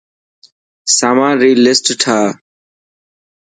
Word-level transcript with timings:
سامان 0.97 1.33
ري 1.41 1.51
لسٽ 1.63 1.85
ٺاهه. 2.01 2.29